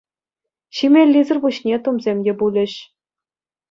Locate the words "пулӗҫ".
2.43-2.73